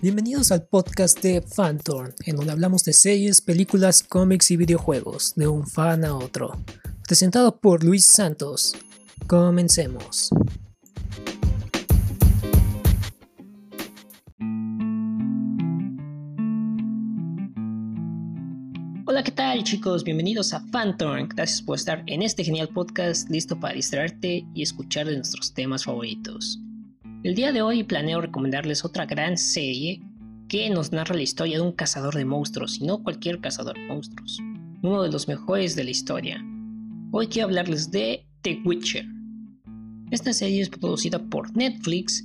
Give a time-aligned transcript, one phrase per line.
[0.00, 5.48] Bienvenidos al podcast de Fantorn, en donde hablamos de series, películas, cómics y videojuegos, de
[5.48, 6.56] un fan a otro.
[7.04, 8.76] Presentado por Luis Santos.
[9.26, 10.30] Comencemos.
[19.04, 20.04] Hola, ¿qué tal chicos?
[20.04, 21.28] Bienvenidos a Fantorn.
[21.30, 25.82] Gracias por estar en este genial podcast listo para distraerte y escuchar de nuestros temas
[25.82, 26.60] favoritos.
[27.24, 30.00] El día de hoy planeo recomendarles otra gran serie
[30.48, 33.88] que nos narra la historia de un cazador de monstruos y no cualquier cazador de
[33.88, 34.38] monstruos,
[34.82, 36.40] uno de los mejores de la historia.
[37.10, 39.04] Hoy quiero hablarles de The Witcher.
[40.12, 42.24] Esta serie es producida por Netflix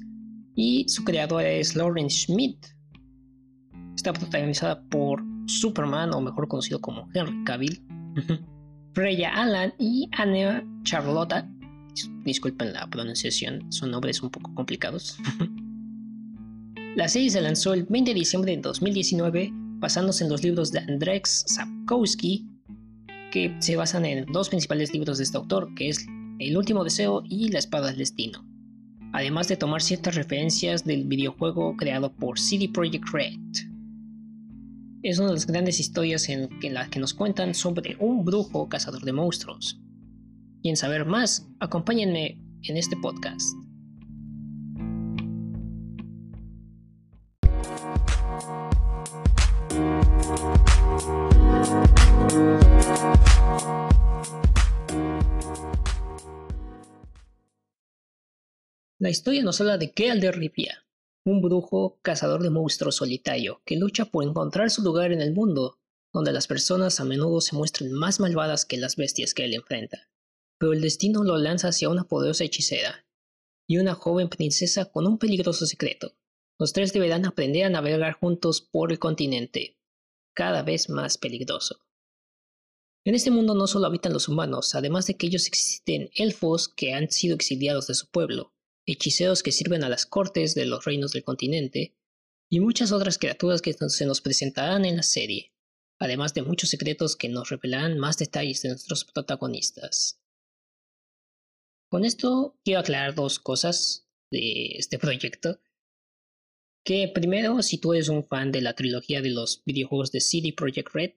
[0.56, 2.64] y su creadora es Lauren Schmidt.
[3.96, 7.84] Está protagonizada por Superman, o mejor conocido como Henry Cavill,
[8.94, 11.50] Freya Allan y Anna Charlotta
[12.24, 15.18] Disculpen la pronunciación, son nombres un poco complicados.
[16.96, 19.52] la serie se lanzó el 20 de diciembre de 2019
[19.84, 22.48] basándose en los libros de Andrzej Sapkowski,
[23.34, 26.06] que se basan en dos principales libros de este autor, que es
[26.40, 28.48] El último deseo y La espada del destino,
[29.12, 33.40] además de tomar ciertas referencias del videojuego creado por CD Projekt Red.
[35.02, 38.70] Es una de las grandes historias en, en las que nos cuentan sobre un brujo
[38.70, 39.83] cazador de monstruos,
[40.64, 43.54] y en saber más, acompáñenme en este podcast.
[59.00, 60.86] La historia nos habla de Keal de Rivia,
[61.26, 65.78] un brujo cazador de monstruos solitario que lucha por encontrar su lugar en el mundo,
[66.14, 70.08] donde las personas a menudo se muestran más malvadas que las bestias que él enfrenta
[70.58, 73.06] pero el destino lo lanza hacia una poderosa hechicera
[73.68, 76.16] y una joven princesa con un peligroso secreto.
[76.60, 79.78] Los tres deberán aprender a navegar juntos por el continente,
[80.34, 81.80] cada vez más peligroso.
[83.06, 86.94] En este mundo no solo habitan los humanos, además de que ellos existen elfos que
[86.94, 88.54] han sido exiliados de su pueblo,
[88.86, 91.98] hechiceros que sirven a las cortes de los reinos del continente,
[92.50, 95.54] y muchas otras criaturas que se nos presentarán en la serie,
[96.00, 100.23] además de muchos secretos que nos revelarán más detalles de nuestros protagonistas.
[101.94, 105.62] Con esto quiero aclarar dos cosas de este proyecto.
[106.84, 110.54] Que primero, si tú eres un fan de la trilogía de los videojuegos de CD
[110.54, 111.12] Projekt Red,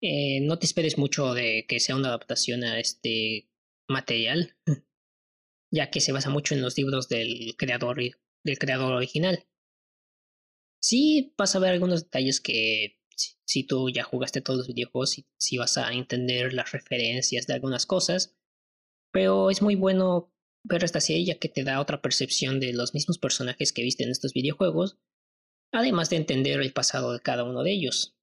[0.00, 3.50] eh, no te esperes mucho de que sea una adaptación a este
[3.86, 4.56] material,
[5.70, 9.44] ya que se basa mucho en los libros del creador, del creador original.
[10.80, 13.02] Sí vas a ver algunos detalles que
[13.44, 17.84] si, tú ya jugaste todos los videojuegos, si vas a entender las referencias de algunas
[17.84, 18.34] cosas,
[19.14, 22.94] pero es muy bueno ver esta serie ya que te da otra percepción de los
[22.94, 24.98] mismos personajes que viste en estos videojuegos,
[25.72, 28.16] además de entender el pasado de cada uno de ellos.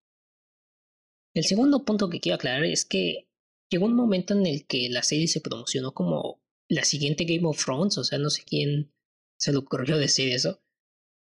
[1.33, 3.29] El segundo punto que quiero aclarar es que
[3.71, 7.63] llegó un momento en el que la serie se promocionó como la siguiente Game of
[7.63, 8.91] Thrones, o sea, no sé quién
[9.39, 10.61] se le ocurrió decir eso,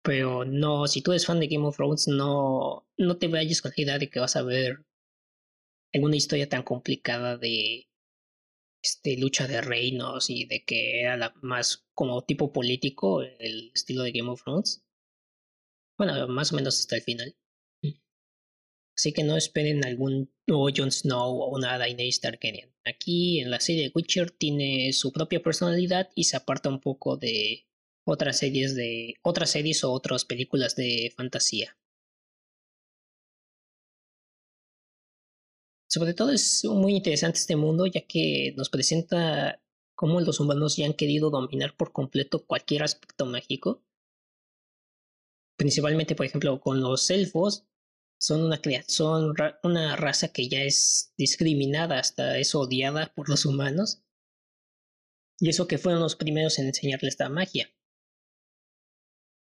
[0.04, 3.72] pero no, si tú eres fan de Game of Thrones, no, no te vayas con
[3.78, 4.86] la idea de que vas a ver
[5.94, 7.88] alguna historia tan complicada de
[8.84, 14.04] este, lucha de reinos y de que era la más como tipo político el estilo
[14.04, 14.84] de Game of Thrones.
[15.98, 17.36] Bueno, más o menos hasta el final.
[18.96, 22.76] Así que no esperen algún Jon Snow o una Daenerys Targaryen.
[22.84, 27.18] Aquí en la serie de Witcher tiene su propia personalidad y se aparta un poco
[27.18, 27.66] de
[28.06, 31.78] otras series de otras series o otras películas de fantasía.
[35.94, 39.62] Sobre todo es muy interesante este mundo ya que nos presenta
[39.94, 43.84] cómo los humanos ya han querido dominar por completo cualquier aspecto mágico.
[45.56, 47.68] Principalmente, por ejemplo, con los elfos,
[48.18, 48.60] son una,
[49.62, 54.02] una raza que ya es discriminada, hasta es odiada por los humanos.
[55.38, 57.70] Y eso que fueron los primeros en enseñarle esta magia.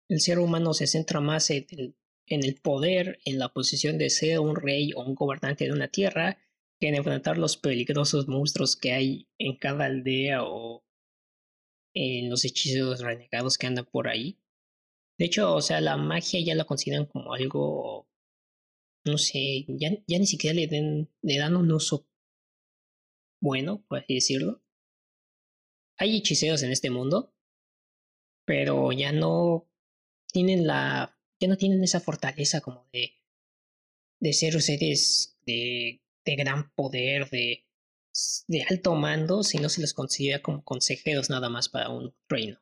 [0.08, 1.96] El ser humano se centra más en el
[2.30, 5.88] en el poder, en la posición de ser un rey o un gobernante de una
[5.88, 6.38] tierra,
[6.80, 10.84] que en enfrentar los peligrosos monstruos que hay en cada aldea o
[11.94, 14.38] en los hechizos renegados que andan por ahí.
[15.19, 18.08] De hecho, o sea, la magia ya la consideran como algo,
[19.04, 22.06] no sé, ya, ya ni siquiera le, den, le dan un uso
[23.40, 24.62] bueno, por así decirlo.
[25.96, 27.34] Hay hechiceros en este mundo,
[28.44, 29.69] pero ya no
[30.32, 33.12] tienen la ya no tienen esa fortaleza como de,
[34.20, 37.64] de ser seres de, de gran poder, de,
[38.49, 42.58] de alto mando, si no se les considera como consejeros nada más para un reino.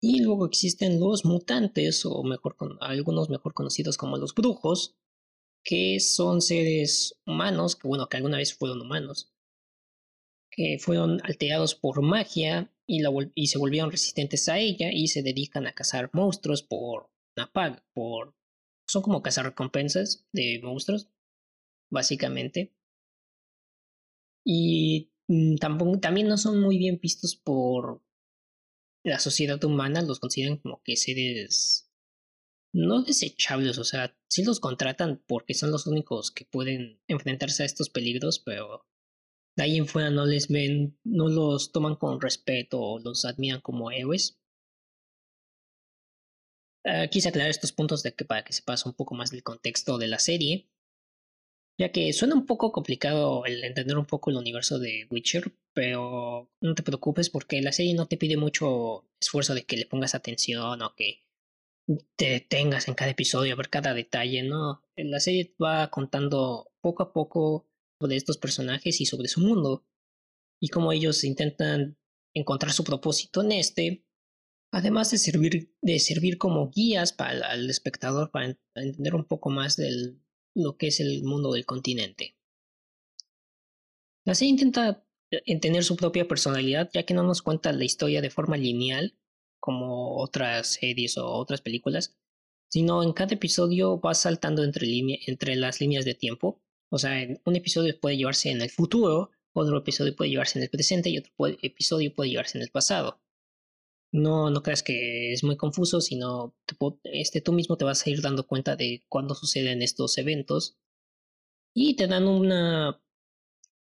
[0.00, 4.96] Y luego existen los mutantes, o mejor algunos mejor conocidos como los brujos,
[5.62, 9.32] que son seres humanos, que bueno, que alguna vez fueron humanos,
[10.50, 15.72] que fueron alterados por magia y, se volvieron resistentes a ella y se dedican a
[15.72, 17.50] cazar monstruos por una
[17.92, 18.34] por...
[18.86, 21.08] son como cazar recompensas de monstruos,
[21.90, 22.72] básicamente.
[24.44, 28.02] Y mm, tampoco, también no son muy bien vistos por
[29.04, 31.90] la sociedad humana, los consideran como que seres
[32.72, 37.66] no desechables, o sea, sí los contratan porque son los únicos que pueden enfrentarse a
[37.66, 38.84] estos peligros, pero
[39.56, 43.60] de ahí en fuera no les ven, no los toman con respeto o los admiran
[43.60, 44.38] como héroes.
[46.84, 50.08] Uh, quise aclarar estos puntos para que se pase un poco más del contexto de
[50.08, 50.68] la serie,
[51.78, 56.50] ya que suena un poco complicado el entender un poco el universo de Witcher, pero
[56.60, 60.14] no te preocupes porque la serie no te pide mucho esfuerzo de que le pongas
[60.14, 61.24] atención o que
[62.16, 64.82] te detengas en cada episodio a ver cada detalle, ¿no?
[64.96, 67.66] La serie va contando poco a poco
[67.98, 69.84] sobre estos personajes y sobre su mundo
[70.60, 71.98] y cómo ellos intentan
[72.34, 74.04] encontrar su propósito en este,
[74.72, 79.76] además de servir, de servir como guías para el espectador para entender un poco más
[79.76, 80.16] de
[80.54, 82.36] lo que es el mundo del continente.
[84.24, 88.20] La serie intenta eh, tener su propia personalidad, ya que no nos cuenta la historia
[88.20, 89.16] de forma lineal,
[89.60, 92.16] como otras series o otras películas,
[92.68, 94.88] sino en cada episodio va saltando entre,
[95.26, 96.62] entre las líneas de tiempo.
[96.94, 100.70] O sea, un episodio puede llevarse en el futuro, otro episodio puede llevarse en el
[100.70, 103.20] presente y otro episodio puede llevarse en el pasado.
[104.12, 106.54] No, no creas que es muy confuso, sino
[107.02, 110.78] este, tú mismo te vas a ir dando cuenta de cuándo suceden estos eventos
[111.74, 113.02] y te dan una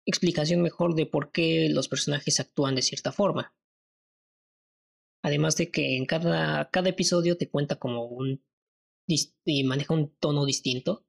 [0.08, 3.56] explicación mejor de por qué los personajes actúan de cierta forma.
[5.22, 8.44] Además de que en cada, cada episodio te cuenta como un...
[9.06, 11.07] y maneja un tono distinto.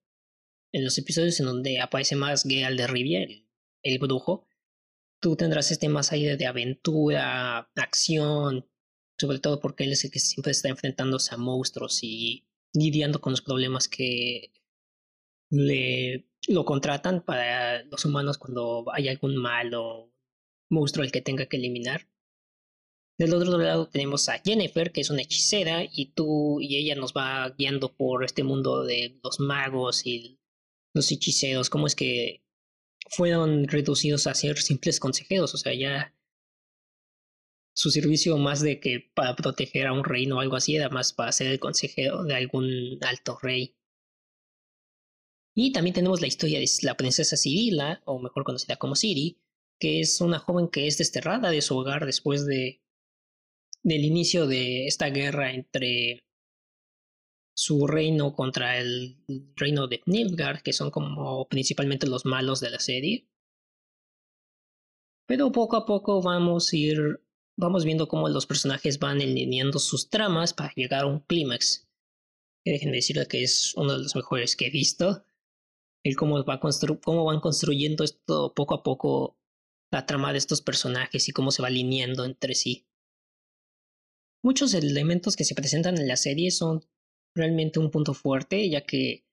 [0.73, 3.27] En los episodios en donde aparece más Geralt de Rivia,
[3.83, 4.47] el, brujo,
[5.21, 8.69] tú tendrás este más aire de aventura, acción,
[9.19, 13.33] sobre todo porque él es el que siempre está enfrentándose a monstruos y lidiando con
[13.33, 14.53] los problemas que
[15.51, 20.13] le lo contratan para los humanos cuando hay algún mal o
[20.71, 22.09] monstruo al que tenga que eliminar.
[23.19, 27.13] Del otro lado tenemos a Jennifer, que es una hechicera, y tú y ella nos
[27.13, 30.39] va guiando por este mundo de los magos y
[30.95, 32.43] los hechiceros, cómo es que
[33.11, 36.15] fueron reducidos a ser simples consejeros, o sea, ya
[37.75, 41.13] su servicio más de que para proteger a un reino o algo así, era más
[41.13, 43.77] para ser el consejero de algún alto rey.
[45.55, 49.41] Y también tenemos la historia de la princesa Cirila, o mejor conocida como Ciri,
[49.79, 52.83] que es una joven que es desterrada de su hogar después de
[53.83, 56.25] del inicio de esta guerra entre
[57.59, 59.17] su reino contra el
[59.57, 63.27] reino de Nilfgaard, que son como principalmente los malos de la serie.
[65.27, 67.21] Pero poco a poco vamos a ir,
[67.57, 71.89] vamos viendo cómo los personajes van alineando sus tramas para llegar a un clímax.
[72.65, 75.25] Que dejen de decirle que es uno de los mejores que he visto.
[76.05, 79.37] El cómo, va cómo van construyendo esto poco a poco
[79.91, 82.87] la trama de estos personajes y cómo se va alineando entre sí.
[84.45, 86.87] Muchos elementos que se presentan en la serie son
[87.39, 89.25] realmente un punto fuerte, ya que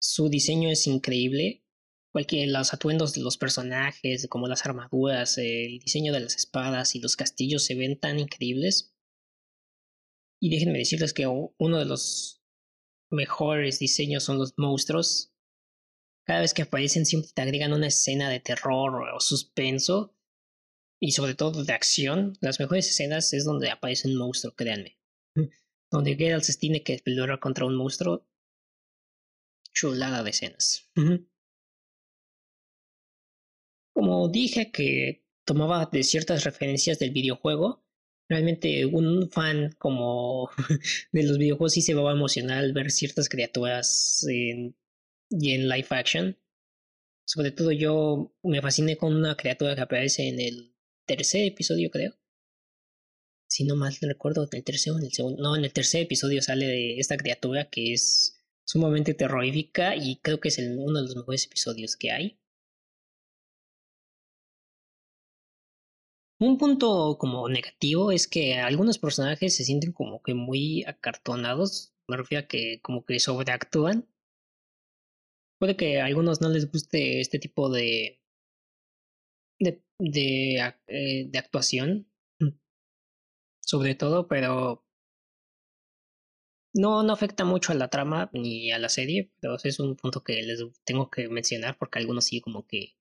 [0.00, 1.64] su diseño es increíble.
[2.12, 7.00] Cualquier, los atuendos de los personajes, como las armaduras, el diseño de las espadas y
[7.00, 8.92] los castillos se ven tan increíbles.
[10.40, 12.42] Y déjenme decirles que uno de los
[13.10, 15.32] mejores diseños son los monstruos.
[16.24, 20.16] Cada vez que aparecen siempre te agregan una escena de terror o suspenso
[21.00, 24.99] y sobre todo de acción, las mejores escenas es donde aparece un monstruo, créanme.
[25.90, 28.26] Donde Geralt se tiene que pelear contra un monstruo.
[29.72, 30.88] Chulada de escenas.
[33.92, 37.84] Como dije que tomaba de ciertas referencias del videojuego,
[38.28, 40.48] realmente un fan como
[41.12, 44.76] de los videojuegos sí se va a emocionar al ver ciertas criaturas en,
[45.28, 46.38] y en live action.
[47.26, 50.74] Sobre todo yo me fasciné con una criatura que aparece en el
[51.06, 52.14] tercer episodio, creo.
[53.50, 55.42] Si no mal recuerdo, en el tercero en el segundo.
[55.42, 60.40] No, en el tercer episodio sale de esta criatura que es sumamente terrorífica y creo
[60.40, 62.38] que es uno de los mejores episodios que hay.
[66.40, 71.92] Un punto como negativo es que algunos personajes se sienten como que muy acartonados.
[72.08, 74.08] Me refiero a que como que sobreactúan.
[75.58, 78.20] Puede que a algunos no les guste este tipo de
[79.60, 82.09] de, de, eh, de actuación.
[83.70, 84.84] Sobre todo, pero
[86.74, 90.24] no, no afecta mucho a la trama ni a la serie, pero es un punto
[90.24, 92.96] que les tengo que mencionar porque algunos sí como que,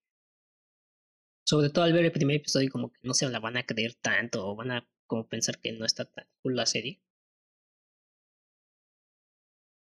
[1.43, 3.95] sobre todo al ver el primer episodio, como que no se la van a creer
[3.95, 7.01] tanto o van a como pensar que no está tan cool la serie.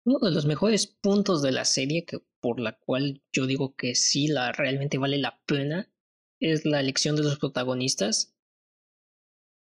[0.05, 3.95] Uno de los mejores puntos de la serie, que por la cual yo digo que
[3.95, 5.89] sí la realmente vale la pena,
[6.39, 8.32] es la elección de los protagonistas.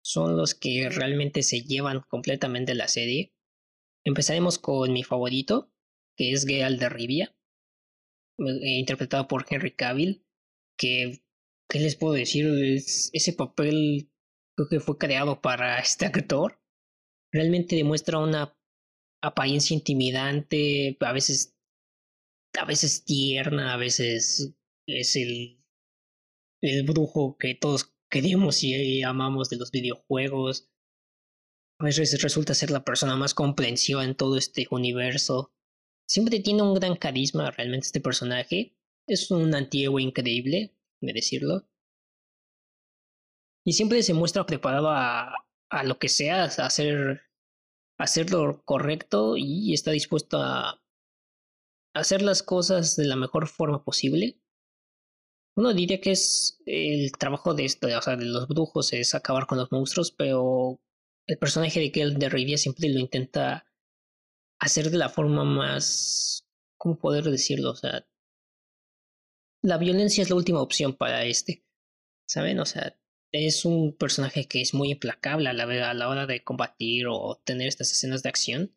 [0.06, 3.34] Son los que realmente se llevan completamente la serie.
[4.06, 5.74] Empezaremos con mi favorito,
[6.16, 7.36] que es Geralt de Rivia,
[8.38, 10.24] eh, interpretado por Henry Cavill,
[10.78, 11.24] que,
[11.68, 12.46] ¿qué les puedo decir?
[12.76, 14.12] ese papel
[14.56, 16.62] creo que fue creado para este actor.
[17.34, 18.56] Realmente demuestra una
[19.24, 21.58] apariencia intimidante, a veces,
[22.60, 24.54] a veces tierna, a veces
[24.88, 25.66] es el,
[26.62, 30.70] el brujo que todos queremos y amamos de los videojuegos.
[31.80, 35.54] A veces resulta ser la persona más comprensiva en todo este universo.
[36.08, 38.78] Siempre tiene un gran carisma realmente este personaje.
[39.08, 41.68] Es un antihéroe increíble, de decirlo.
[43.66, 45.34] Y siempre se muestra preparado a,
[45.70, 47.26] a lo que sea, a hacer
[47.98, 50.82] hacer lo correcto y está dispuesto a
[51.94, 54.42] hacer las cosas de la mejor forma posible.
[55.56, 59.48] Uno diría que es el trabajo de, esto, o sea, de los brujos es acabar
[59.48, 60.82] con los monstruos, pero
[61.28, 63.66] el personaje de Gale de Rivia siempre lo intenta
[64.60, 66.46] hacer de la forma más,
[66.78, 67.72] ¿cómo poder decirlo?
[67.72, 68.06] O sea,
[69.62, 71.66] la violencia es la última opción para este,
[72.28, 72.60] ¿saben?
[72.60, 72.98] O sea,
[73.32, 77.42] es un personaje que es muy implacable a la, a la hora de combatir o
[77.44, 78.76] tener estas escenas de acción.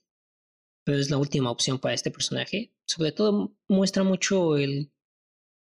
[0.85, 2.73] Pero es la última opción para este personaje.
[2.87, 4.91] Sobre todo muestra mucho el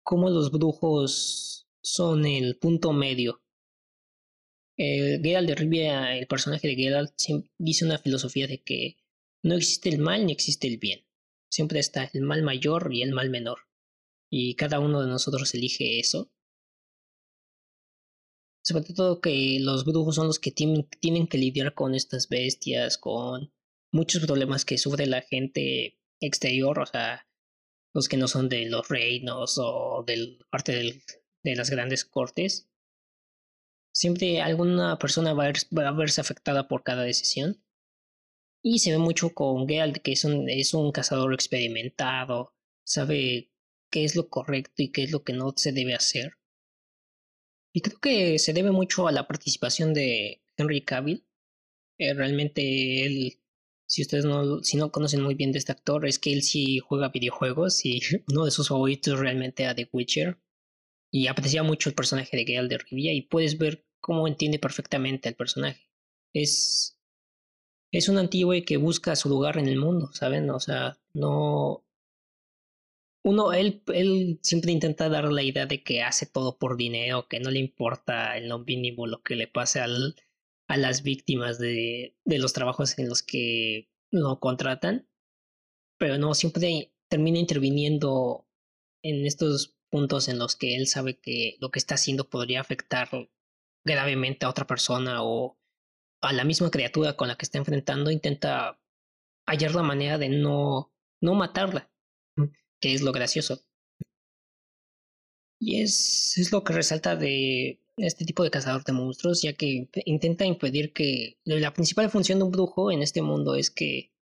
[0.10, 3.44] cómo los brujos son el punto medio.
[4.76, 7.14] Eh, Geralt de Rivia, el personaje de Geralt,
[7.60, 8.98] dice una filosofía de que
[9.44, 11.06] no existe el mal ni existe el bien.
[11.52, 13.60] Siempre está el mal mayor y el mal menor.
[14.32, 16.32] Y cada uno de nosotros elige eso
[18.64, 23.52] sobre todo que los brujos son los que tienen, que lidiar con estas bestias, con
[23.92, 27.28] muchos problemas que sufre la gente exterior, o sea,
[27.94, 31.02] los que no son de los reinos o de parte
[31.44, 32.70] de las grandes cortes.
[33.92, 37.64] Siempre alguna persona va a, verse afectada por cada decisión.
[38.62, 42.54] Y se ve mucho con Geralt, que es un, es un cazador experimentado,
[42.84, 43.52] sabe
[43.90, 46.38] qué es lo correcto y qué es lo que no se debe hacer.
[47.74, 51.26] Y creo que se debe mucho a la participación de Henry Cavill.
[51.98, 53.40] Eh, realmente él,
[53.90, 56.78] si ustedes no, si no conocen muy bien de este actor, es que él sí
[56.78, 58.00] juega videojuegos y
[58.32, 60.38] uno de sus favoritos realmente era The Witcher.
[61.12, 65.28] Y aprecia mucho el personaje de Geralt de Rivia y puedes ver cómo entiende perfectamente
[65.28, 65.90] al personaje.
[66.34, 67.00] Es,
[67.92, 70.52] es un antiguo que busca su lugar en el mundo, ¿saben?
[70.52, 71.84] O sea, no,
[73.24, 77.40] uno, él, él siempre intenta dar la idea de que hace todo por dinero, que
[77.40, 80.16] no le importa en lo mínimo lo que le pase al,
[80.70, 85.10] a las víctimas de, de los trabajos en los que lo contratan,
[85.98, 88.48] pero no, siempre termina interviniendo
[89.04, 93.10] en estos puntos en los que él sabe que lo que está haciendo podría afectar
[93.84, 95.58] gravemente a otra persona o
[96.22, 98.80] a la misma criatura con la que está enfrentando, intenta
[99.48, 101.92] hallar la manera de no, no matarla
[102.80, 103.66] que es lo gracioso.
[105.60, 109.90] Y es, es lo que resalta de este tipo de cazador de monstruos, ya que
[110.06, 114.14] intenta impedir que la principal función de un brujo en este mundo es que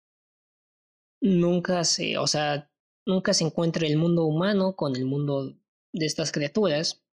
[1.21, 2.71] nunca se, o sea,
[3.05, 5.57] nunca se encuentre el mundo humano con el mundo
[5.93, 7.03] de estas criaturas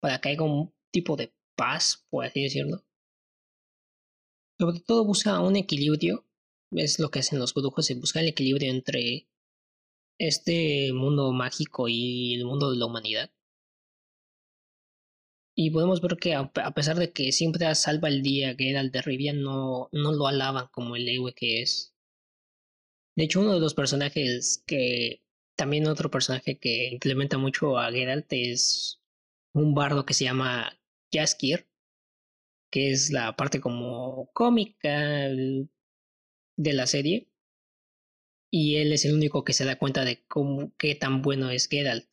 [0.00, 2.84] para que haya un tipo de paz, por así decirlo.
[4.58, 6.26] Sobre todo busca un equilibrio,
[6.72, 9.28] es lo que hacen los brujos, se busca el equilibrio entre
[10.18, 13.30] este mundo mágico y el mundo de la humanidad.
[15.56, 19.32] Y podemos ver que a pesar de que siempre salva el día Geralt de Rivia,
[19.32, 21.94] no, no lo alaban como el héroe que es.
[23.16, 25.22] De hecho, uno de los personajes que...
[25.56, 29.00] También otro personaje que implementa mucho a Geralt es
[29.52, 30.76] un bardo que se llama
[31.12, 31.68] Jaskir,
[32.72, 37.28] que es la parte como cómica de la serie
[38.56, 41.68] y él es el único que se da cuenta de cómo, qué tan bueno es
[41.68, 42.06] Geralt.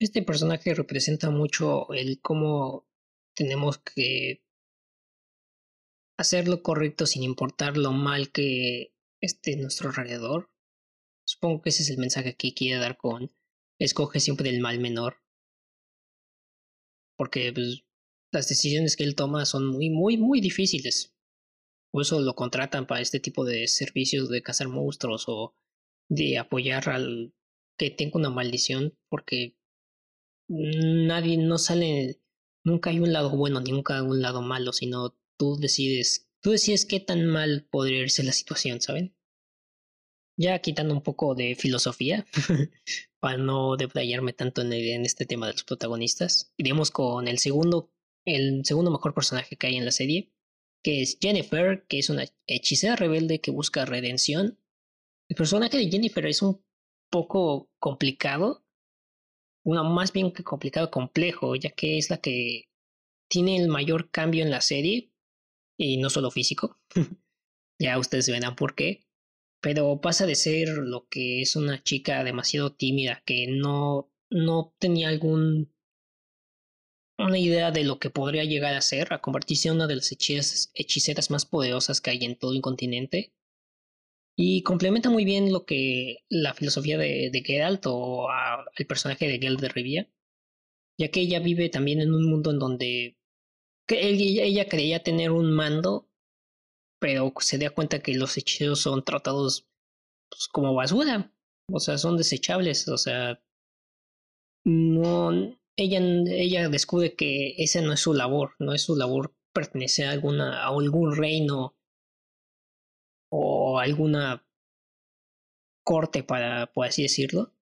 [0.00, 2.88] Este personaje representa mucho el cómo
[3.34, 4.42] tenemos que
[6.16, 10.50] hacer lo correcto sin importar lo mal que esté nuestro alrededor.
[11.26, 13.30] Supongo que ese es el mensaje que quiere dar con
[13.78, 15.18] escoge siempre el mal menor.
[17.18, 17.84] Porque pues,
[18.32, 21.14] las decisiones que él toma son muy, muy, muy difíciles.
[21.90, 25.54] Por eso lo contratan para este tipo de servicios de cazar monstruos o
[26.08, 27.34] de apoyar al
[27.76, 29.59] que tenga una maldición, porque
[30.50, 32.20] nadie no sale,
[32.64, 36.50] nunca hay un lado bueno, ni nunca hay un lado malo, sino tú decides, tú
[36.50, 39.14] decides qué tan mal podría irse la situación, ¿saben?
[40.36, 42.26] Ya quitando un poco de filosofía,
[43.20, 47.92] para no detallarme tanto en, en, este tema de los protagonistas, iremos con el segundo,
[48.24, 50.32] el segundo mejor personaje que hay en la serie,
[50.82, 54.58] que es Jennifer, que es una hechicera rebelde que busca redención.
[55.28, 56.64] El personaje de Jennifer es un
[57.10, 58.64] poco complicado,
[59.64, 62.68] una más bien que complicado, complejo, ya que es la que
[63.28, 65.12] tiene el mayor cambio en la serie,
[65.76, 66.78] y no solo físico.
[67.78, 69.06] ya ustedes verán por qué.
[69.62, 75.08] Pero pasa de ser lo que es una chica demasiado tímida, que no, no tenía
[75.08, 75.72] algún
[77.18, 80.10] una idea de lo que podría llegar a ser, a convertirse en una de las
[80.12, 83.32] hechiceras, más poderosas que hay en todo el continente.
[84.42, 88.26] Y complementa muy bien lo que la filosofía de, de Geralt o
[88.74, 90.10] el personaje de Geralt de Rivia,
[90.98, 93.18] ya que ella vive también en un mundo en donde
[93.86, 96.08] ella, creía tener un mando,
[96.98, 99.68] pero se da cuenta que los hechizos son tratados
[100.30, 101.34] pues, como basura,
[101.70, 103.42] o sea, son desechables, o sea,
[104.64, 105.32] no,
[105.76, 110.12] ella, ella descubre que esa no es su labor, no es su labor pertenecer a,
[110.12, 111.76] alguna, a algún reino
[113.30, 114.46] o alguna
[115.84, 117.54] corte, para, por así decirlo.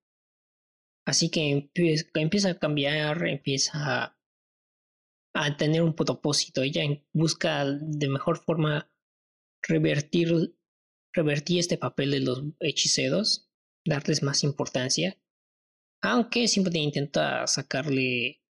[1.05, 1.71] Así que
[2.15, 4.15] empieza a cambiar, empieza
[5.33, 6.61] a, tener un propósito.
[6.61, 6.83] Ella
[7.13, 8.91] busca de mejor forma
[9.63, 10.55] revertir,
[11.13, 13.49] revertir este papel de los hechiceros,
[13.85, 15.17] darles más importancia
[16.01, 18.41] aunque siempre intenta sacarle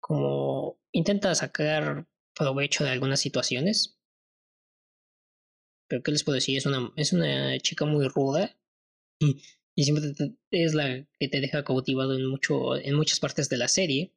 [0.00, 3.99] como intenta sacar provecho de algunas situaciones.
[5.90, 8.56] Pero qué les puedo decir, es una, es una chica muy ruda
[9.20, 9.42] y,
[9.76, 10.12] siempre
[10.50, 14.14] es la que te deja cautivado en, mucho, en muchas partes de la serie,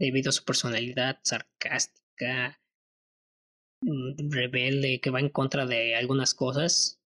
[0.00, 2.60] debido a su personalidad sarcástica,
[3.82, 7.00] mm, rebelde, que va en contra de algunas cosas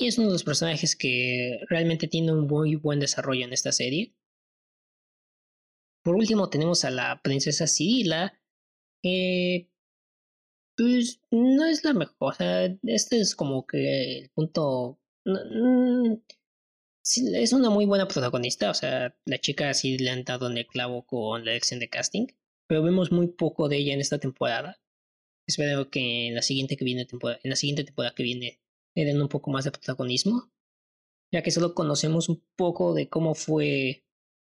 [0.00, 3.70] y es uno de los personajes que realmente tiene un muy buen desarrollo en esta
[3.70, 4.14] serie.
[6.02, 8.40] Por último tenemos a la princesa Cirila,
[9.02, 9.69] que
[10.80, 12.14] pues no es la mejor.
[12.18, 14.98] O sea, este es como que el punto...
[17.02, 20.66] es una muy buena protagonista, o sea, la chica sí le han dado en el
[20.66, 22.28] clavo con la elección de casting,
[22.66, 24.80] pero vemos muy poco de ella en esta temporada.
[25.46, 28.60] Espero que en la siguiente que viene en la siguiente temporada que viene
[28.94, 30.50] le den un poco más de protagonismo,
[31.32, 34.04] ya que solo conocemos un poco de cómo fue,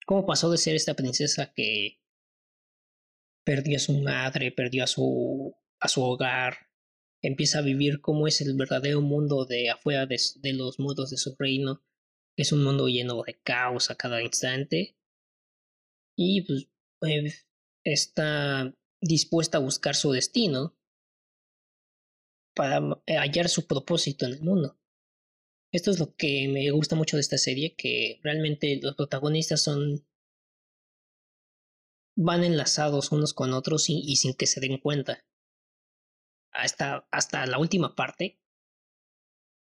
[0.07, 2.01] cómo pasó de ser esta princesa que
[3.45, 6.69] perdió a su madre, perdió a su, a su hogar,
[7.23, 11.35] empieza a vivir cómo es el verdadero mundo de afuera de, los muros de su
[11.39, 11.83] reino.
[12.37, 14.97] Es un mundo lleno de caos a cada instante.
[16.17, 16.69] Y pues
[17.03, 17.33] eh,
[17.85, 20.77] está dispuesta a buscar su destino
[22.55, 24.79] para eh, hallar su propósito en el mundo.
[25.73, 30.05] Esto es lo que me gusta mucho de esta serie, que realmente los protagonistas son
[32.17, 35.25] van enlazados unos con otros y, sin que se den cuenta.
[36.53, 38.39] Hasta, hasta la última parte.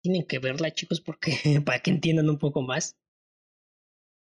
[0.02, 1.32] Tienen que verla, chicos, porque
[1.66, 2.98] para que entiendan un poco más.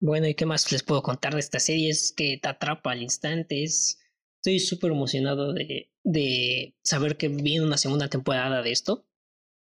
[0.01, 1.90] Bueno, ¿y qué más les puedo contar de esta serie?
[1.90, 3.99] Es que te atrapa al instante, es
[4.38, 9.05] Estoy súper emocionado de, de saber que viene una segunda temporada de esto.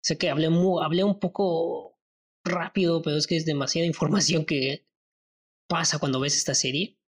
[0.04, 0.48] Sé que hablé,
[0.82, 1.98] hablé un poco
[2.44, 4.86] rápido, pero es que es demasiada información que
[5.68, 7.00] pasa cuando ves esta serie.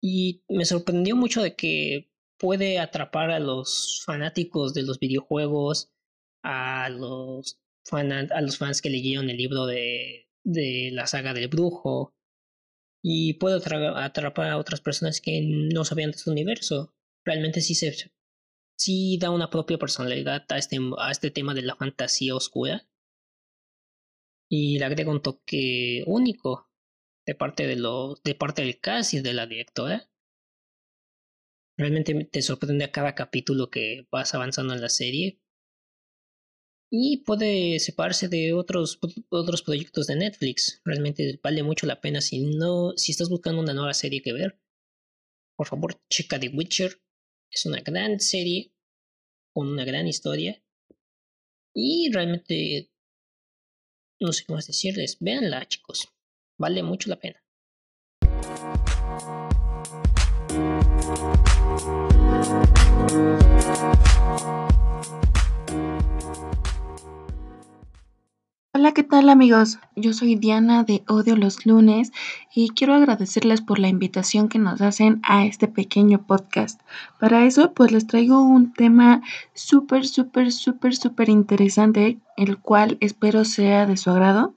[0.00, 5.90] Y me sorprendió mucho de que puede atrapar a los fanáticos de los videojuegos,
[6.42, 7.60] a los,
[8.40, 12.14] los fans que leyeron el libro de, de la saga del brujo,
[13.02, 13.56] y puede
[13.96, 16.94] atrapar a otras personas que no sabían de este universo.
[17.24, 18.10] Realmente sí se
[19.18, 22.86] da una propia personalidad a este, a este tema de la fantasía oscura
[24.48, 26.70] y le agrega un toque único
[27.26, 30.08] de parte de lo, de parte del cast y de la directora.
[31.78, 35.40] Realmente te sorprende a cada capítulo que vas avanzando en la serie
[36.90, 40.82] y puede separarse de otros, otros proyectos de Netflix.
[40.84, 44.60] Realmente vale mucho la pena si no, si estás buscando una nueva serie que ver.
[45.56, 47.00] Por favor, checa The Witcher.
[47.48, 48.74] Es una gran serie
[49.54, 50.60] con una gran historia.
[51.74, 52.90] Y realmente
[54.20, 55.18] no sé cómo decirles.
[55.20, 56.08] Véanla, chicos.
[56.58, 57.40] Vale mucho la pena.
[68.74, 69.80] Hola, ¿qué tal amigos?
[69.96, 72.12] Yo soy Diana de Odio los lunes
[72.54, 76.80] y quiero agradecerles por la invitación que nos hacen a este pequeño podcast.
[77.18, 83.44] Para eso, pues les traigo un tema súper, súper, súper, súper interesante, el cual espero
[83.44, 84.54] sea de su agrado,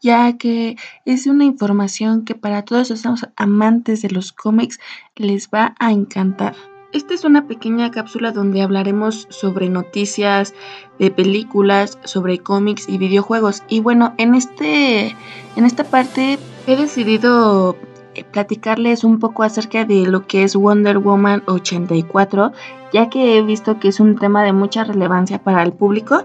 [0.00, 4.80] ya que es una información que para todos los amantes de los cómics
[5.16, 6.54] les va a encantar.
[6.92, 10.54] Esta es una pequeña cápsula donde hablaremos sobre noticias
[10.98, 13.62] de películas, sobre cómics y videojuegos.
[13.68, 15.14] Y bueno, en este
[15.54, 17.76] en esta parte he decidido
[18.14, 22.52] eh, platicarles un poco acerca de lo que es Wonder Woman 84,
[22.92, 26.24] ya que he visto que es un tema de mucha relevancia para el público,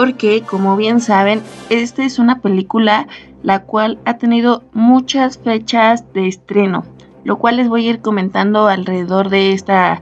[0.00, 3.06] porque como bien saben, esta es una película
[3.42, 6.86] la cual ha tenido muchas fechas de estreno
[7.22, 10.00] lo cual les voy a ir comentando alrededor de esta,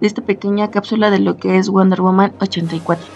[0.00, 3.06] de esta pequeña cápsula de lo que es Wonder Woman 84.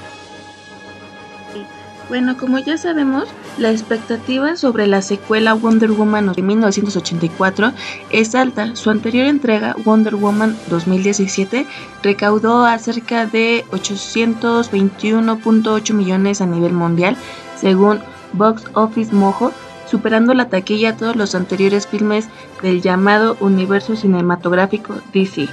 [2.11, 7.73] Bueno, como ya sabemos, la expectativa sobre la secuela Wonder Woman de 1984
[8.11, 8.75] es alta.
[8.75, 11.69] Su anterior entrega, Wonder Woman 2017,
[12.03, 17.17] recaudó acerca de 821.8 millones a nivel mundial,
[17.57, 18.01] según
[18.33, 19.53] Box Office Mojo,
[19.87, 22.29] superando la taquilla a todos los anteriores filmes
[22.61, 25.49] del llamado universo cinematográfico DC.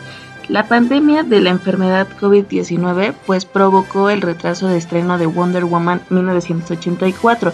[0.49, 6.01] La pandemia de la enfermedad COVID-19 pues provocó el retraso de estreno de Wonder Woman
[6.09, 7.51] 1984,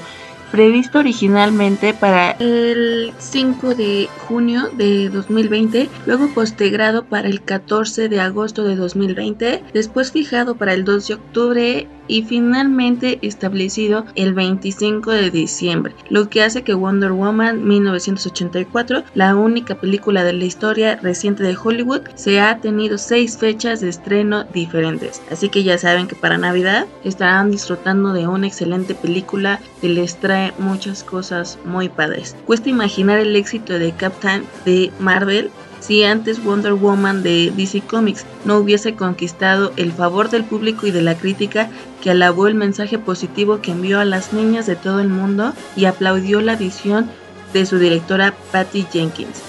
[0.53, 8.19] previsto originalmente para el 5 de junio de 2020, luego postergado para el 14 de
[8.19, 15.11] agosto de 2020, después fijado para el 2 de octubre y finalmente establecido el 25
[15.11, 20.97] de diciembre, lo que hace que Wonder Woman 1984, la única película de la historia
[20.97, 25.21] reciente de Hollywood, se ha tenido seis fechas de estreno diferentes.
[25.31, 30.15] Así que ya saben que para Navidad estarán disfrutando de una excelente película que les
[30.57, 32.35] muchas cosas muy padres.
[32.45, 38.25] Cuesta imaginar el éxito de Captain de Marvel si antes Wonder Woman de DC Comics
[38.45, 41.69] no hubiese conquistado el favor del público y de la crítica
[42.01, 45.83] que alabó el mensaje positivo que envió a las niñas de todo el mundo y
[45.85, 47.09] aplaudió la visión
[47.51, 49.41] de su directora Patty Jenkins.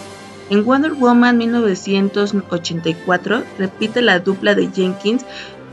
[0.50, 5.24] En Wonder Woman 1984 repite la dupla de Jenkins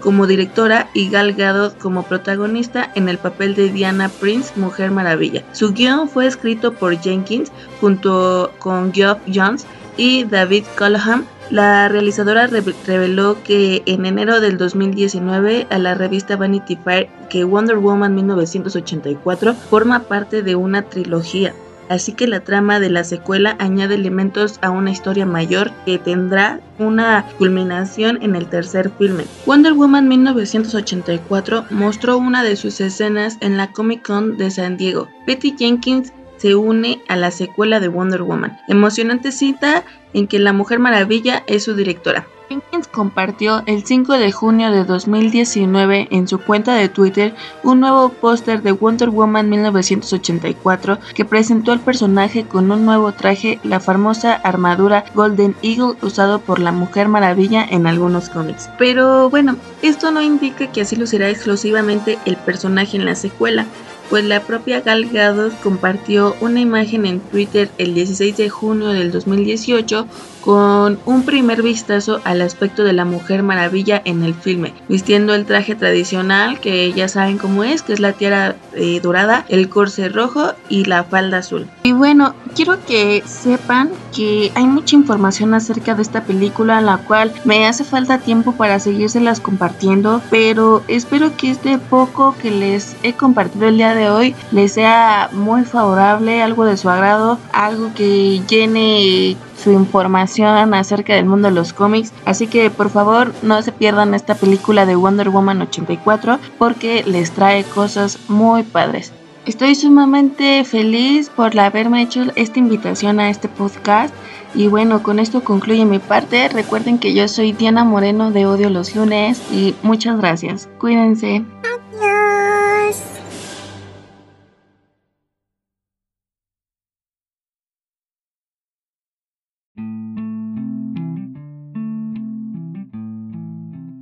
[0.02, 5.44] como directora y Gal Gadot como protagonista en el papel de Diana Prince, Mujer Maravilla.
[5.54, 9.66] Su guion fue escrito por Jenkins junto con Geoff Jones
[9.98, 16.78] y David Callahan, la realizadora reveló que en enero del 2019 a la revista Vanity
[16.78, 21.54] Fair que Wonder Woman 1984 forma parte de una trilogía,
[21.91, 26.62] así que la trama de la secuela añade elementos a una historia mayor que tendrá
[26.80, 29.25] una culminación en el tercer filme.
[29.45, 35.10] Wonder Woman 1984 mostró una de sus escenas en la Comic Con de San Diego.
[35.27, 38.58] Betty Jenkins se une a la secuela de Wonder Woman.
[38.69, 42.25] Emocionante cita en que la Mujer Maravilla es su directora.
[42.52, 47.34] Jenkins compartió el 5 de junio de 2019 en su cuenta de Twitter
[47.64, 53.62] un nuevo póster de Wonder Woman 1984 que presentó al personaje con un nuevo traje,
[53.64, 58.70] la famosa armadura Golden Eagle usado por la Mujer Maravilla en algunos cómics.
[58.78, 63.66] Pero bueno, esto no indica que así lucirá exclusivamente el personaje en la secuela
[64.10, 69.10] pues la propia Gal Gadot compartió una imagen en Twitter el 16 de junio del
[69.10, 70.06] 2018
[70.41, 75.45] con un primer vistazo al aspecto de la Mujer Maravilla en el filme, vistiendo el
[75.45, 80.10] traje tradicional que ya saben cómo es, que es la tiara eh, dorada, el corse
[80.10, 81.67] rojo y la falda azul.
[81.84, 87.32] Y bueno, quiero que sepan que hay mucha información acerca de esta película, la cual
[87.45, 93.13] me hace falta tiempo para seguírselas compartiendo, pero espero que este poco que les he
[93.13, 98.41] compartido el día de hoy les sea muy favorable, algo de su agrado, algo que
[98.47, 102.12] llene su información acerca del mundo de los cómics.
[102.26, 107.32] Así que por favor no se pierdan esta película de Wonder Woman 84 porque les
[107.32, 109.13] trae cosas muy padres.
[109.45, 114.13] Estoy sumamente feliz por haberme hecho esta invitación a este podcast.
[114.54, 116.47] Y bueno, con esto concluye mi parte.
[116.50, 120.69] Recuerden que yo soy Diana Moreno de Odio los lunes y muchas gracias.
[120.78, 121.43] Cuídense.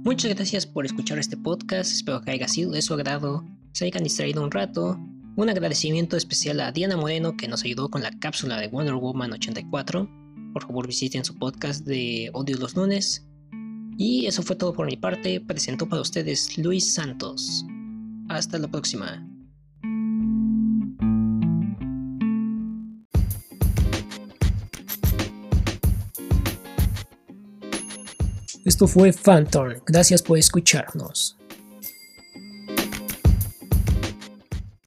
[0.10, 4.04] Muchas gracias por escuchar este podcast, espero que haya sido de su agrado, se hayan
[4.04, 5.00] distraído un rato.
[5.36, 9.34] Un agradecimiento especial a Diana Moreno que nos ayudó con la cápsula de Wonder Woman
[9.34, 10.10] 84.
[10.52, 13.28] por favor visiten su podcast de Odio los lunes.
[14.00, 15.42] Y eso fue todo por mi parte.
[15.42, 17.64] Presento para ustedes Luis Santos.
[18.30, 19.29] Hasta la próxima.
[28.70, 29.82] Esto fue Phantom.
[29.84, 31.39] Gracias por escucharnos.